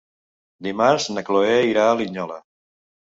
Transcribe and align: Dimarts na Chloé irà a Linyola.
Dimarts 0.67 1.05
na 1.17 1.23
Chloé 1.27 1.53
irà 1.75 1.85
a 1.91 1.95
Linyola. 2.01 2.41